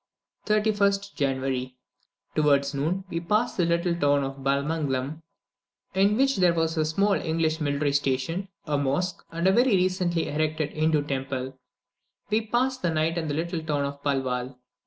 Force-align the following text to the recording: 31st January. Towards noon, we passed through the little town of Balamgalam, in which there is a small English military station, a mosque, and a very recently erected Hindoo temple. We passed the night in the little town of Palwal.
31st 0.47 1.13
January. 1.13 1.75
Towards 2.33 2.73
noon, 2.73 3.03
we 3.11 3.19
passed 3.19 3.55
through 3.55 3.65
the 3.67 3.77
little 3.77 3.93
town 3.95 4.23
of 4.23 4.43
Balamgalam, 4.43 5.21
in 5.93 6.17
which 6.17 6.37
there 6.37 6.57
is 6.59 6.75
a 6.75 6.85
small 6.85 7.13
English 7.13 7.61
military 7.61 7.93
station, 7.93 8.47
a 8.65 8.79
mosque, 8.79 9.23
and 9.31 9.45
a 9.45 9.51
very 9.51 9.75
recently 9.75 10.27
erected 10.27 10.71
Hindoo 10.71 11.03
temple. 11.03 11.55
We 12.31 12.41
passed 12.41 12.81
the 12.81 12.89
night 12.89 13.15
in 13.19 13.27
the 13.27 13.35
little 13.35 13.63
town 13.63 13.85
of 13.85 14.01
Palwal. 14.01 14.57